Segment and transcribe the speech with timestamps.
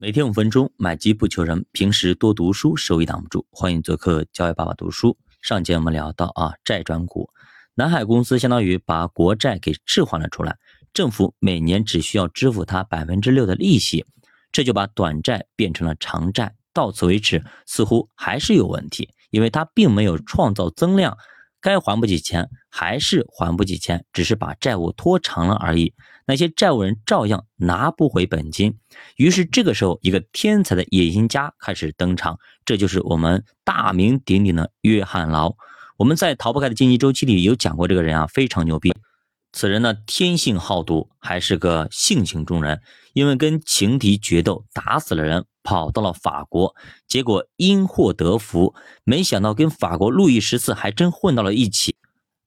[0.00, 1.66] 每天五分钟，买机不求人。
[1.72, 3.44] 平时多读书，收益挡不住。
[3.50, 5.18] 欢迎做客教育爸爸读书。
[5.42, 7.30] 上节我们聊到啊，债转股，
[7.74, 10.56] 南海公司相当于把国债给置换了出来，
[10.94, 14.06] 政府每年只需要支付它百分之六的利息，
[14.52, 16.54] 这就把短债变成了长债。
[16.72, 21.18] 到此为止，似乎还是有问题，因为它并没有创造增量。
[21.60, 25.94] 该还不起钱还是还不起钱，只是把债务拖长了而已。
[26.26, 28.76] 那些债务人照样拿不回本金。
[29.16, 35.54] 于是这个时候，一个天才的野心家开始登场，这就是我们大名鼎鼎的约翰劳。
[35.96, 38.94] 我们在《逃不开的经济周期》里有讲过这个人啊，非常牛逼。
[39.58, 42.80] 此人呢，天性好赌，还是个性情中人。
[43.12, 46.76] 因为跟情敌决斗，打死了人，跑到了法国，
[47.08, 51.96] 结果因祸得福，没想到跟法国路易十四还真混到了一起。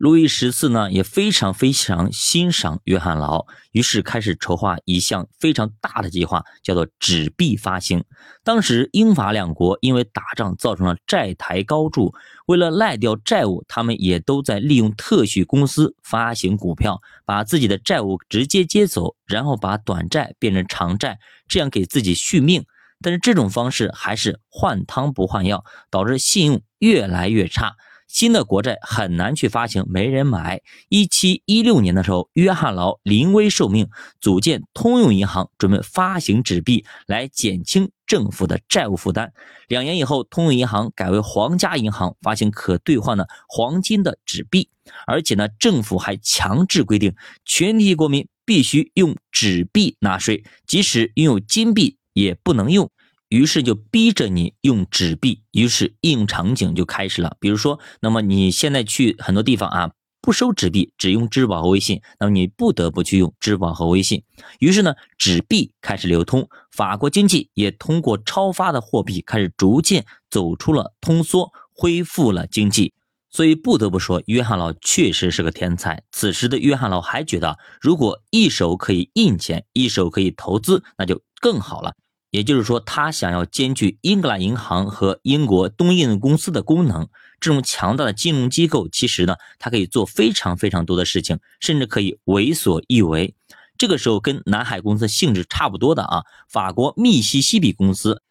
[0.00, 8.02] 路易十四呢也非常非常欣赏约翰劳，于是开始筹划一项非常大的计划，叫做纸币发行。
[8.42, 12.14] 当时英法两国因为打仗造成了债台高筑，
[12.46, 22.64] 为了赖掉债务，他们也都在利用特许公司发行股票，把自己的债务直接接走，然后把短债变成长债，这样给自己续命。
[23.02, 27.76] 但是这种方式还是换汤不换药，导致信用越来越差。
[28.10, 30.62] 新的国债很难去发行，没人买。
[30.88, 33.88] 一七一六年的时候，约翰劳临危受命，
[34.20, 39.32] 组建通用银行，准备发行纸币来减轻政府的债务负担。
[39.68, 44.68] 两年以后，通用银行改为皇家银行，发行可兑换的黄金的纸币，
[45.06, 52.90] 而且呢，政府还强制规定，全体国民必须用纸币纳税，即使拥有金币也不能用。
[53.30, 57.36] 于是就逼着你用纸币，于是应用场景就开始了。
[57.40, 64.24] 比如说，那么你现在去很多地方啊，不收纸币，只用支付宝和微信，那么你不得不去用支付宝和微信。
[64.58, 72.92] 于是呢，纸币开始流通，法国经济也通过超发的货币开始逐渐走出了通缩，恢复了经济。
[73.30, 76.02] 所以不得不说，约翰劳确实是个天才。
[76.10, 81.94] 此时的约翰劳还觉得，如果一手可以印钱，一手可以投资，那就更好了。
[82.30, 87.08] 也就是说，他想要兼具英格兰银行和英国东印度公司的功能，
[87.40, 93.34] 这种强大的金融机构，其实呢，它可以做非常非常多的事情，甚至可以为所欲为。
[93.76, 98.22] 这个时候，跟南海公司性质差不多的啊，法国密西西比公司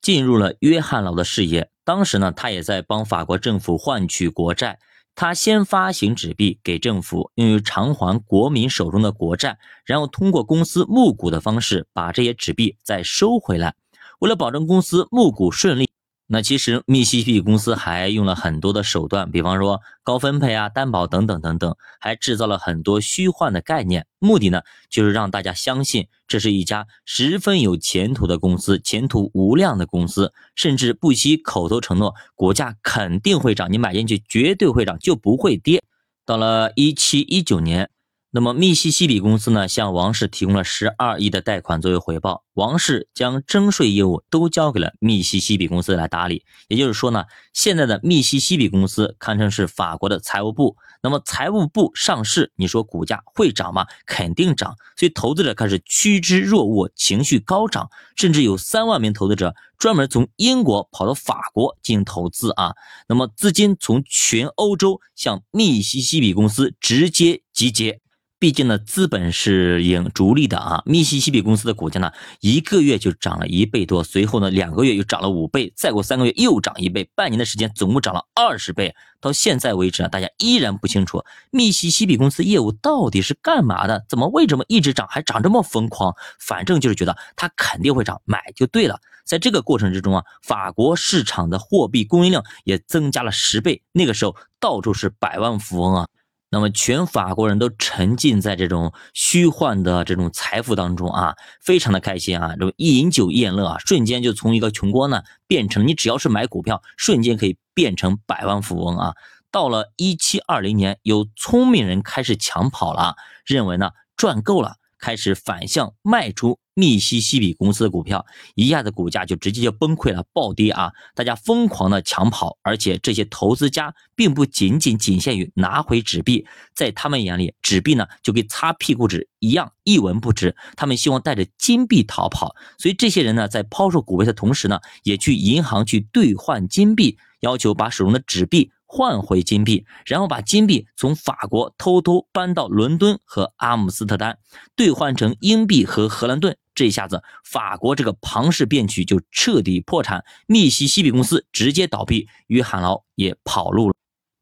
[0.00, 1.70] 进入了约翰劳的视野。
[1.84, 4.78] 当时呢，他也在帮法国政府换取国债。
[5.20, 13.74] 他先发行纸币给政府，用于偿还国民手中的国债，然后通过公司募股的方式把这些纸币再收回来。
[14.20, 15.90] 为了保证公司募股顺利。
[16.30, 35.82] 那其实密西西比公司还用了很多的手段，比方说高分配啊、担保等等等等，还制造了很多虚幻的概念，目的呢就是让大家相信这是一家十分有前途的公司，前途无量的公司，甚至不惜口头承诺股价肯定会涨，你买进去绝对会涨，就不会跌。
[36.26, 37.88] 到了一七一九年。
[38.30, 42.44] 那么，密西西比公司呢，向王室提供了十二亿的贷款作为回报。
[42.52, 46.44] 王室将征税业务都交给了密西西比公司来打理。
[46.68, 47.24] 也就是说呢，
[47.54, 50.76] 现在的密西西比公司堪称是法国的财务部。
[51.02, 53.86] 那么，财务部上市，你说股价会涨吗？
[54.04, 54.76] 肯定涨。
[54.98, 62.74] 所以，投资者开始趋之若鹜，情绪高涨，甚至有三万名投资者专门从英国跑到法国进行投资啊。
[63.08, 68.02] 那么，资金从全欧洲向密西西比公司直接集结。
[68.40, 70.80] 毕竟呢，资本是盈逐利的啊。
[70.86, 78.94] 密西西比公司的股价呢，一个月就涨了一倍多，随后呢，两个月又涨了五倍，再过三个月又涨一倍，半年的时间总共涨了二十倍。
[79.20, 86.14] 到现在为止啊，大家依然不清楚密西西比公司业务到底是干嘛的，怎么为什么一直涨，还涨这么疯狂？
[86.38, 89.00] 反正就是觉得它肯定会涨，买就对了。
[89.24, 96.08] 在这个过程之中啊，法国市场的货币供应量也增加了十倍，那个时候到处是百万富翁啊。
[96.50, 109.14] 那么，全法国人都沉浸在这种虚幻的这种财富当中啊，非常的开心啊，这么一饮酒宴乐啊，瞬间就从一个穷光蛋，变成你只要是买股票，瞬间可以变成百万富翁啊。
[109.50, 114.76] 到了一七二零年，有聪明人开始抢跑了，认为呢赚够了。
[115.00, 120.92] 开始反向卖出密西西比公司的股票，一下子股价就直接就崩溃了，暴跌啊！
[121.12, 126.46] 大家疯狂的抢跑，而且这些投资家并不仅仅仅限于拿回纸币，
[126.76, 132.54] 在他们眼里，纸币呢就跟擦屁股纸一样一文不值，他们希望带着金币逃跑。
[132.78, 144.38] 所以这些人呢，在抛售股票的同时呢，也去银行去兑换金币，要求把手中的纸币换回金币，然后把金币从法国偷偷搬到伦敦和阿姆斯特丹，
[144.74, 146.56] 兑换成英币和荷兰盾。
[146.74, 153.94] 这一下子，法国这个庞氏骗局就彻底破产，密西西比公司直接倒闭，约翰劳也跑路了。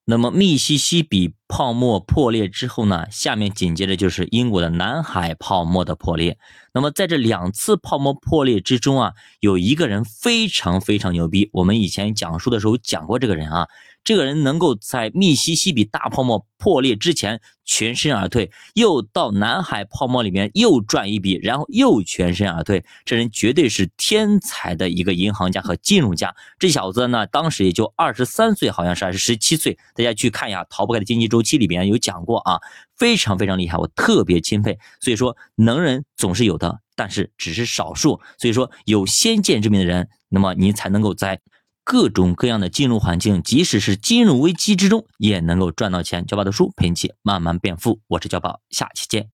[0.04, 3.10] 那么密西西比泡沫破裂之后呢？
[3.10, 6.38] 下面紧接着就是英国的南海泡沫的破裂。
[6.72, 11.50] 那么在这两次泡沫破裂之中啊，有一个人非常非常牛逼。
[11.52, 13.66] 我们以前讲述的时候讲过这个人啊。
[14.06, 26.32] 这个人能够在密西西比大泡沫破裂之前全身而退，又到南海泡沫里面又赚一笔，然后又全身而退，这人绝对是天才的一个银行家和金融家。
[26.56, 29.76] 这小子呢，当时也就二十三岁，好像是还是十七岁。
[29.96, 32.60] 大家去看一下《逃不开的经济周期》里边有讲过啊，
[32.96, 34.78] 非常非常厉害，我特别钦佩。
[35.00, 38.20] 所以说，能人总是有的，但是只是少数。
[38.38, 41.40] 所以说，有先见之明的人，那么你才能够在。
[41.86, 46.26] 各种各样的金融环境，即使是金融危机之中，也能够赚到钱。
[46.26, 49.24] 教宝的书陪你一起慢慢变富，我是教宝，下期见。